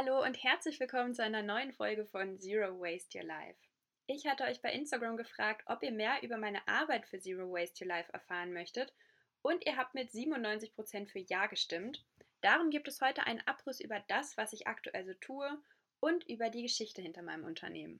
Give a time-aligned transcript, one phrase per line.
[0.00, 3.58] Hallo und herzlich willkommen zu einer neuen Folge von Zero Waste Your Life.
[4.06, 7.84] Ich hatte euch bei Instagram gefragt, ob ihr mehr über meine Arbeit für Zero Waste
[7.84, 8.94] Your Life erfahren möchtet
[9.42, 12.06] und ihr habt mit 97% für Ja gestimmt.
[12.42, 15.60] Darum gibt es heute einen Abriss über das, was ich aktuell so tue
[15.98, 17.98] und über die Geschichte hinter meinem Unternehmen.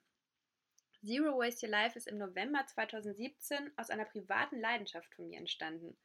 [1.05, 5.99] Zero Waste Your Life ist im November 2017 aus einer privaten Leidenschaft von mir entstanden.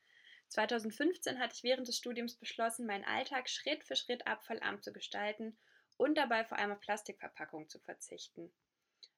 [0.47, 5.55] 2015 hatte ich während des Studiums beschlossen, meinen Alltag Schritt für Schritt abfallarm zu gestalten
[5.97, 8.51] und dabei vor allem auf Plastikverpackungen zu verzichten.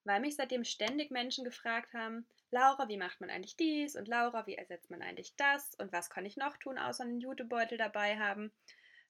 [0.04, 4.46] Weil mich seitdem ständig Menschen gefragt haben, Laura, wie macht man eigentlich dies und Laura,
[4.48, 8.18] wie ersetzt man eigentlich das und was kann ich noch tun, außer einen Jutebeutel dabei
[8.18, 8.52] haben,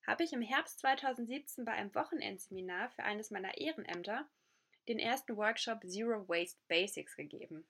[0.08, 4.28] habe ich im Herbst 2017 bei einem Wochenendseminar für eines meiner Ehrenämter
[4.88, 7.68] den ersten Workshop Zero Waste Basics gegeben.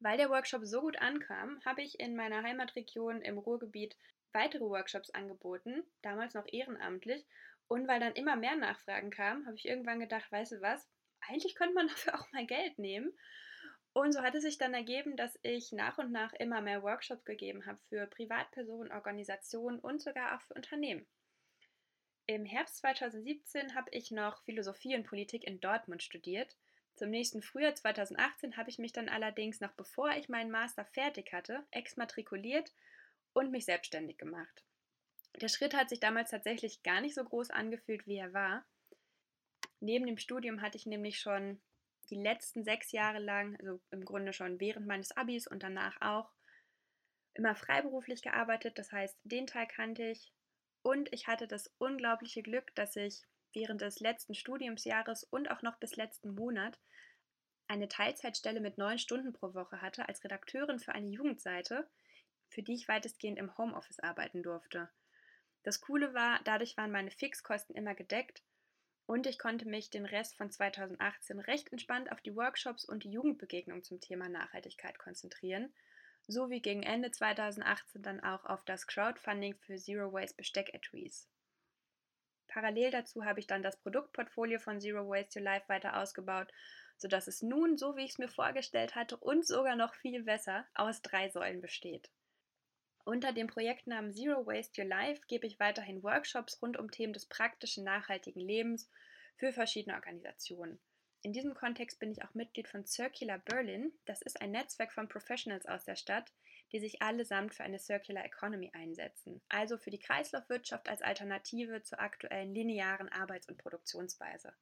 [0.00, 3.96] Weil der Workshop so gut ankam, habe ich in meiner Heimatregion im Ruhrgebiet
[4.32, 7.24] weitere Workshops angeboten, damals noch ehrenamtlich,
[7.68, 10.88] und weil dann immer mehr Nachfragen kamen, habe ich irgendwann gedacht, weißt du was,
[11.20, 13.12] eigentlich könnte man dafür auch mal Geld nehmen.
[13.92, 17.24] Und so hat es sich dann ergeben, dass ich nach und nach immer mehr Workshops
[17.24, 21.06] gegeben habe für Privatpersonen, Organisationen und sogar auch für Unternehmen.
[22.26, 26.56] Im Herbst 2017 habe ich noch Philosophie und Politik in Dortmund studiert.
[26.96, 31.32] Zum nächsten Frühjahr 2018 habe ich mich dann allerdings, noch bevor ich meinen Master fertig
[31.32, 32.72] hatte, exmatrikuliert
[33.32, 34.64] und mich selbstständig gemacht.
[35.40, 38.64] Der Schritt hat sich damals tatsächlich gar nicht so groß angefühlt, wie er war.
[39.80, 41.60] Neben dem Studium hatte ich nämlich schon
[42.10, 46.30] die letzten sechs Jahre lang, also im Grunde schon während meines Abis und danach auch,
[47.34, 48.78] immer freiberuflich gearbeitet.
[48.78, 50.32] Das heißt, den Teil kannte ich.
[50.82, 55.78] Und ich hatte das unglaubliche Glück, dass ich während des letzten Studiumsjahres und auch noch
[55.78, 56.78] bis letzten Monat
[57.66, 61.88] eine Teilzeitstelle mit neun Stunden pro Woche hatte als Redakteurin für eine Jugendseite,
[62.48, 64.90] für die ich weitestgehend im Homeoffice arbeiten durfte.
[65.64, 68.42] Das Coole war, dadurch waren meine Fixkosten immer gedeckt
[69.06, 73.10] und ich konnte mich den Rest von 2018 recht entspannt auf die Workshops und die
[73.10, 75.74] Jugendbegegnung zum Thema Nachhaltigkeit konzentrieren,
[76.26, 81.28] sowie gegen Ende 2018 dann auch auf das Crowdfunding für Zero Waste Besteck-Etuis.
[82.46, 86.52] Parallel dazu habe ich dann das Produktportfolio von Zero Waste Your Life weiter ausgebaut,
[86.98, 90.66] sodass es nun, so wie ich es mir vorgestellt hatte und sogar noch viel besser,
[90.74, 92.10] aus drei Säulen besteht.
[93.06, 97.26] Unter dem Projektnamen Zero Waste Your Life gebe ich weiterhin Workshops rund um Themen des
[97.26, 98.90] praktischen, nachhaltigen Lebens
[99.36, 100.80] für verschiedene Organisationen.
[101.20, 103.92] In diesem Kontext bin ich auch Mitglied von Circular Berlin.
[104.06, 106.32] Das ist ein Netzwerk von Professionals aus der Stadt,
[106.72, 112.00] die sich allesamt für eine Circular Economy einsetzen, also für die Kreislaufwirtschaft als Alternative zur
[112.00, 114.54] aktuellen linearen Arbeits- und Produktionsweise.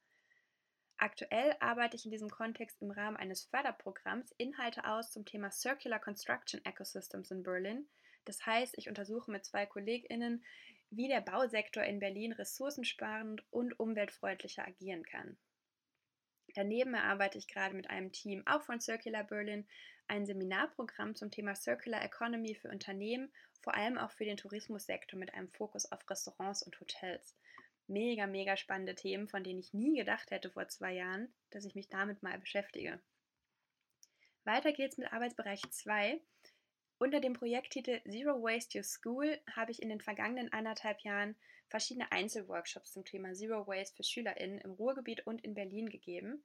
[0.97, 5.99] Aktuell arbeite ich in diesem Kontext im Rahmen eines Förderprogramms Inhalte aus zum Thema Circular
[5.99, 7.87] Construction Ecosystems in Berlin,
[8.25, 10.43] das heißt, ich untersuche mit zwei KollegInnen,
[10.89, 15.37] wie der Bausektor in Berlin ressourcensparend und umweltfreundlicher agieren kann.
[16.55, 19.67] Daneben erarbeite ich gerade mit einem Team, auch von Circular Berlin,
[20.07, 25.33] ein Seminarprogramm zum Thema Circular Economy für Unternehmen, vor allem auch für den Tourismussektor mit
[25.33, 27.35] einem Fokus auf Restaurants und Hotels.
[27.87, 31.75] Mega, mega spannende Themen, von denen ich nie gedacht hätte vor zwei Jahren, dass ich
[31.75, 33.01] mich damit mal beschäftige.
[34.43, 36.19] Weiter geht's mit Arbeitsbereich 2.
[36.97, 41.35] Unter dem Projekttitel Zero Waste Your School habe ich in den vergangenen anderthalb Jahren
[41.67, 46.43] verschiedene Einzelworkshops zum Thema Zero Waste für SchülerInnen im Ruhrgebiet und in Berlin gegeben.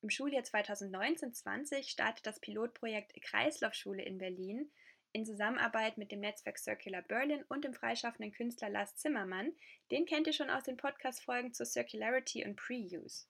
[0.00, 4.70] Im Schuljahr 2019-20 startet das Pilotprojekt Kreislaufschule in Berlin
[5.12, 9.52] in Zusammenarbeit mit dem Netzwerk Circular Berlin und dem freischaffenden Künstler Lars Zimmermann.
[9.90, 13.26] Den kennt ihr schon aus den Podcast-Folgen zur Circularity und Pre-Use.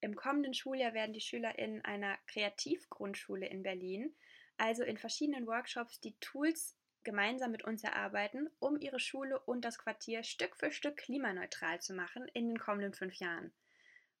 [0.00, 4.14] Im kommenden Schuljahr werden die SchülerInnen einer Kreativgrundschule in Berlin
[4.56, 9.78] also in verschiedenen Workshops die Tools gemeinsam mit uns erarbeiten, um ihre Schule und das
[9.78, 13.52] Quartier Stück für Stück klimaneutral zu machen in den kommenden fünf Jahren.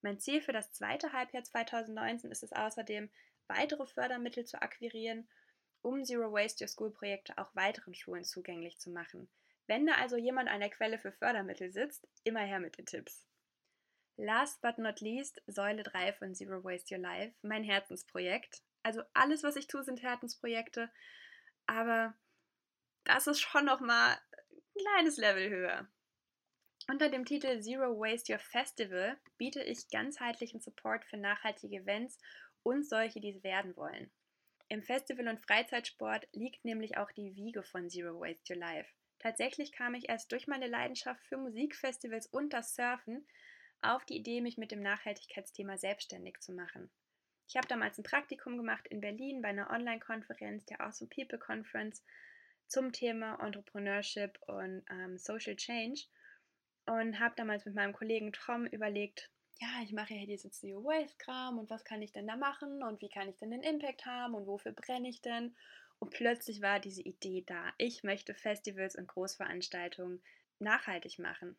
[0.00, 3.08] Mein Ziel für das zweite Halbjahr 2019 ist es außerdem,
[3.46, 5.28] weitere Fördermittel zu akquirieren,
[5.80, 9.28] um Zero Waste Your School Projekte auch weiteren Schulen zugänglich zu machen.
[9.66, 13.24] Wenn da also jemand an der Quelle für Fördermittel sitzt, immer her mit den Tipps.
[14.16, 18.62] Last but not least, Säule 3 von Zero Waste Your Life, mein Herzensprojekt.
[18.82, 20.90] Also alles, was ich tue, sind Herzensprojekte.
[21.66, 22.14] Aber
[23.04, 25.88] das ist schon noch mal ein kleines Level höher.
[26.88, 32.18] Unter dem Titel Zero Waste Your Festival biete ich ganzheitlichen Support für nachhaltige Events
[32.64, 34.10] und solche, die es werden wollen.
[34.68, 38.90] Im Festival- und Freizeitsport liegt nämlich auch die Wiege von Zero Waste Your Life.
[39.20, 43.26] Tatsächlich kam ich erst durch meine Leidenschaft für Musikfestivals und das Surfen
[43.80, 46.90] auf die Idee, mich mit dem Nachhaltigkeitsthema selbstständig zu machen.
[47.52, 52.02] Ich habe damals ein Praktikum gemacht in Berlin bei einer Online-Konferenz, der Awesome People Conference,
[52.66, 56.06] zum Thema Entrepreneurship und ähm, Social Change.
[56.86, 59.28] und habe damals mit meinem Kollegen Tom überlegt,
[59.60, 62.82] ja, ich mache hier diesen Zero Waste Kram und was kann ich denn da machen
[62.82, 65.54] und wie kann ich denn den Impact haben und wofür brenne ich denn?
[65.98, 67.70] Und plötzlich war diese Idee da.
[67.76, 70.22] Ich möchte Festivals und Großveranstaltungen
[70.58, 71.58] nachhaltig machen.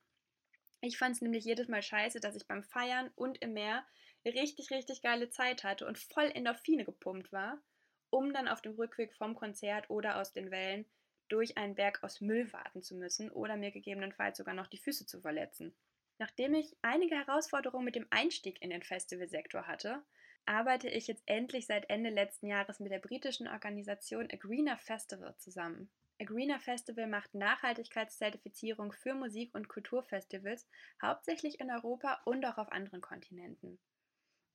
[0.82, 3.86] Ich fand es nämlich jedes Mal scheiße, dass ich beim Feiern und im Meer
[4.32, 7.62] richtig, richtig geile Zeit hatte und voll Endorphine gepumpt war,
[8.10, 10.86] um dann auf dem Rückweg vom Konzert oder aus den Wellen
[11.30, 15.06] durch einen Berg aus Müll warten zu müssen oder mir gegebenenfalls sogar noch die Füße
[15.06, 15.76] zu verletzen.
[16.20, 20.04] Nachdem ich einige Herausforderungen mit dem Einstieg in den Festivalsektor hatte,
[20.46, 25.36] arbeite ich jetzt endlich seit Ende letzten Jahres mit der britischen Organisation A Greener Festival
[25.38, 25.90] zusammen.
[26.22, 30.68] A Greener Festival macht Nachhaltigkeitszertifizierung für Musik- und Kulturfestivals,
[31.02, 33.80] hauptsächlich in Europa und auch auf anderen Kontinenten.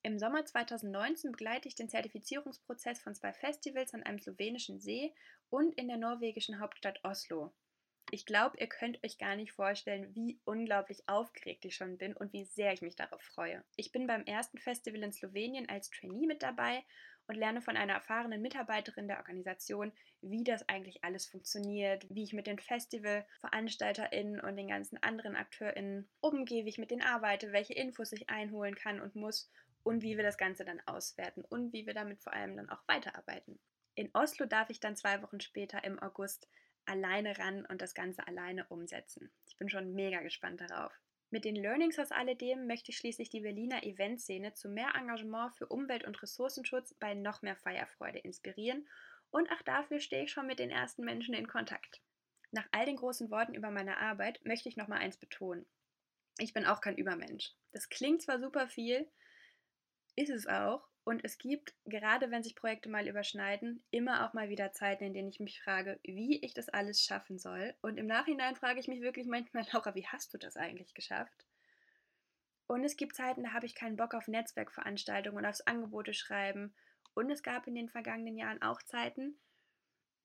[0.09, 5.13] Im Sommer 2019 begleite ich den Zertifizierungsprozess von zwei Festivals an einem slowenischen See
[5.51, 7.53] und in der norwegischen Hauptstadt Oslo.
[8.11, 12.33] Ich glaube, ihr könnt euch gar nicht vorstellen, wie unglaublich aufgeregt ich schon bin und
[12.33, 13.63] wie sehr ich mich darauf freue.
[13.77, 16.83] Ich bin beim ersten Festival in Slowenien als Trainee mit dabei
[17.27, 22.33] und lerne von einer erfahrenen Mitarbeiterin der Organisation, wie das eigentlich alles funktioniert, wie ich
[22.33, 27.75] mit den Festivalveranstalterinnen und den ganzen anderen AkteurInnen umgehe, wie ich mit denen arbeite, welche
[27.75, 29.51] Infos ich einholen kann und muss
[29.83, 32.83] und wie wir das Ganze dann auswerten und wie wir damit vor allem dann auch
[32.87, 33.59] weiterarbeiten.
[33.95, 36.49] In Oslo darf ich dann zwei Wochen später im August
[36.85, 39.31] alleine ran und das Ganze alleine umsetzen.
[39.47, 40.93] Ich bin schon mega gespannt darauf.
[41.31, 45.67] Mit den Learnings aus alledem möchte ich schließlich die Berliner Eventszene zu mehr Engagement für
[45.67, 48.89] Umwelt- und Ressourcenschutz bei noch mehr Feierfreude inspirieren
[49.31, 52.01] und auch dafür stehe ich schon mit den ersten Menschen in Kontakt.
[52.51, 55.67] Nach all den großen Worten über meine Arbeit möchte ich noch mal eins betonen.
[56.39, 57.53] Ich bin auch kein Übermensch.
[57.73, 59.07] Das klingt zwar super viel,
[60.19, 64.50] ist es auch, und es gibt, gerade wenn sich Projekte mal überschneiden, immer auch mal
[64.50, 67.75] wieder Zeiten, in denen ich mich frage, wie ich das alles schaffen soll.
[67.81, 71.47] Und im Nachhinein frage ich mich wirklich manchmal, Laura, wie hast du das eigentlich geschafft?
[72.67, 76.75] Und es gibt Zeiten, da habe ich keinen Bock auf Netzwerkveranstaltungen und aufs Angebote schreiben.
[77.14, 79.38] Und es gab in den vergangenen Jahren auch Zeiten,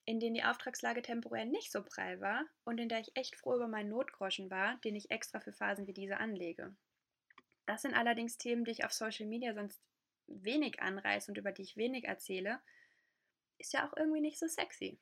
[0.03, 3.55] in denen die Auftragslage temporär nicht so prall war und in der ich echt froh
[3.55, 6.75] über meinen Notgroschen war, den ich extra für Phasen wie diese anlege.
[7.65, 9.81] Das sind allerdings Themen, die ich auf Social Media sonst
[10.27, 12.61] wenig anreiße und über die ich wenig erzähle,
[13.57, 14.99] ist ja auch irgendwie nicht so sexy.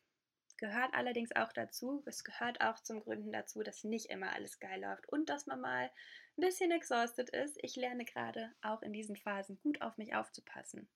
[0.58, 4.80] Gehört allerdings auch dazu, es gehört auch zum Gründen dazu, dass nicht immer alles geil
[4.82, 7.58] läuft und dass man mal ein bisschen exhausted ist.
[7.64, 10.88] Ich lerne gerade auch in diesen Phasen gut auf mich aufzupassen.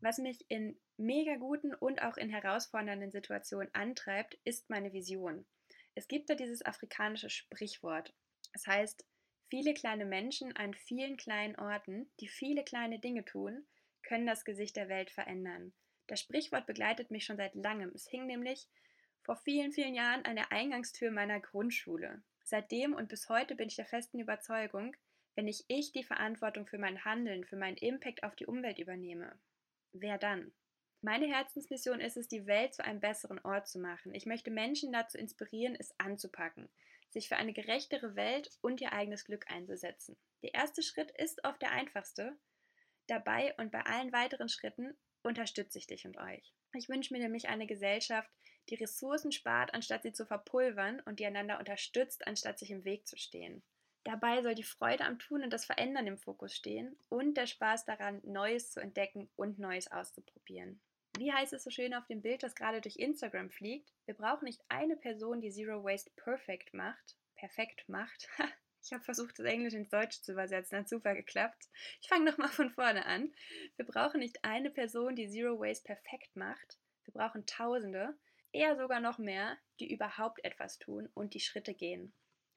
[0.00, 5.46] Was mich in mega guten und auch in herausfordernden Situationen antreibt, ist meine Vision.
[5.94, 8.12] Es gibt da dieses afrikanische Sprichwort.
[8.52, 9.06] Es heißt,
[9.48, 13.66] Viele kleine Menschen an vielen kleinen Orten, die viele kleine Dinge tun,
[14.02, 15.72] können das Gesicht der Welt verändern.
[16.06, 17.90] Das Sprichwort begleitet mich schon seit langem.
[17.94, 18.68] Es hing nämlich
[19.22, 22.22] vor vielen, vielen Jahren an der Eingangstür meiner Grundschule.
[22.42, 24.94] Seitdem und bis heute bin ich der festen Überzeugung,
[25.34, 29.38] wenn nicht ich die Verantwortung für mein Handeln, für meinen Impact auf die Umwelt übernehme,
[29.92, 30.52] wer dann?
[31.00, 34.14] Meine Herzensmission ist es, die Welt zu einem besseren Ort zu machen.
[34.14, 36.68] Ich möchte Menschen dazu inspirieren, es anzupacken
[37.14, 40.16] sich für eine gerechtere Welt und ihr eigenes Glück einzusetzen.
[40.42, 42.36] Der erste Schritt ist oft der einfachste.
[43.06, 46.52] Dabei und bei allen weiteren Schritten unterstütze ich dich und euch.
[46.74, 48.30] Ich wünsche mir nämlich eine Gesellschaft,
[48.68, 53.06] die Ressourcen spart, anstatt sie zu verpulvern und die einander unterstützt, anstatt sich im Weg
[53.06, 53.62] zu stehen.
[54.04, 57.86] Dabei soll die Freude am Tun und das Verändern im Fokus stehen und der Spaß
[57.86, 60.80] daran, Neues zu entdecken und Neues auszuprobieren.
[61.16, 63.92] Wie heißt es so schön auf dem Bild, das gerade durch Instagram fliegt?
[64.04, 67.16] Wir brauchen nicht eine Person, die Zero Waste perfect macht.
[67.36, 68.28] Perfekt macht.
[68.86, 71.70] Ich habe versucht, das Englisch ins Deutsche zu übersetzen, hat super geklappt.
[72.02, 73.32] Ich fange nochmal von vorne an.
[73.76, 76.78] Wir brauchen nicht eine Person, die Zero Waste perfekt macht.
[77.04, 78.14] Wir brauchen Tausende,
[78.52, 82.12] eher sogar noch mehr, die überhaupt etwas tun und die Schritte gehen.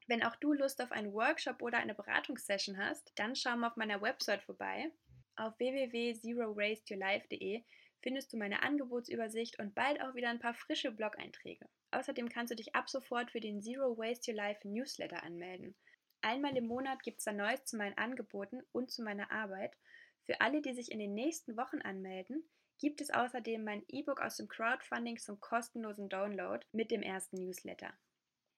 [0.06, 3.76] Wenn auch du Lust auf einen Workshop oder eine Beratungssession hast, dann schau mal auf
[3.76, 4.92] meiner Website vorbei.
[5.36, 7.64] Auf www.zerowastyourlife.de
[8.02, 11.68] findest du meine Angebotsübersicht und bald auch wieder ein paar frische Blog-Einträge.
[11.90, 15.74] Außerdem kannst du dich ab sofort für den Zero Waste Your Life Newsletter anmelden.
[16.20, 19.76] Einmal im Monat gibt es da Neues zu meinen Angeboten und zu meiner Arbeit.
[20.24, 22.42] Für alle, die sich in den nächsten Wochen anmelden,
[22.78, 27.92] gibt es außerdem mein E-Book aus dem Crowdfunding zum kostenlosen Download mit dem ersten Newsletter.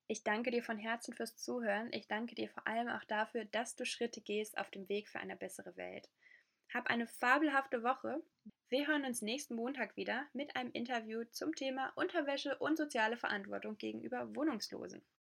[0.08, 1.88] Ich danke dir von Herzen fürs Zuhören.
[1.92, 5.20] Ich danke dir vor allem auch dafür, dass du Schritte gehst auf dem Weg für
[5.20, 6.08] eine bessere Welt.
[6.72, 8.22] Hab eine fabelhafte Woche.
[8.68, 13.76] Wir hören uns nächsten Montag wieder mit einem Interview zum Thema Unterwäsche und soziale Verantwortung
[13.76, 15.02] gegenüber Wohnungslosen.